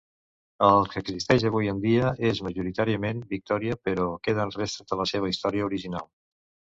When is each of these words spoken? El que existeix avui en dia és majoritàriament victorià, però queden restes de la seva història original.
El 0.67 0.87
que 0.93 1.01
existeix 1.03 1.43
avui 1.49 1.67
en 1.73 1.81
dia 1.83 2.07
és 2.29 2.41
majoritàriament 2.47 3.21
victorià, 3.33 3.77
però 3.89 4.07
queden 4.29 4.55
restes 4.57 4.89
de 4.93 4.99
la 5.03 5.07
seva 5.13 5.31
història 5.35 5.67
original. 5.69 6.09